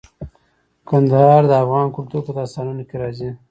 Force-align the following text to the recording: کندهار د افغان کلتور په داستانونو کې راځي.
کندهار 0.89 1.41
د 1.47 1.53
افغان 1.63 1.87
کلتور 1.95 2.21
په 2.27 2.31
داستانونو 2.39 2.83
کې 2.89 2.95
راځي. 3.01 3.29